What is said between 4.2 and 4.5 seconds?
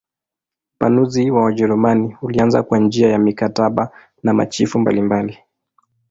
na